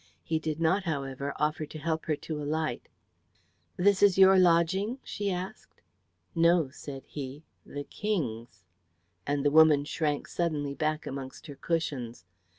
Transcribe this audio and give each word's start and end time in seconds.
He 0.23 0.39
did 0.39 0.59
not, 0.59 0.85
however, 0.85 1.31
offer 1.35 1.67
to 1.67 1.77
help 1.77 2.05
her 2.07 2.15
to 2.15 2.41
alight. 2.41 2.89
"This 3.77 4.01
is 4.01 4.17
your 4.17 4.39
lodging?" 4.39 4.97
she 5.03 5.29
asked. 5.29 5.79
"No," 6.33 6.69
said 6.71 7.03
he, 7.05 7.43
"the 7.67 7.83
King's;" 7.83 8.63
and 9.27 9.45
the 9.45 9.51
woman 9.51 9.85
shrank 9.85 10.27
suddenly 10.27 10.73
back 10.73 11.05
amongst 11.05 11.45
her 11.45 11.55
cushions. 11.55 12.25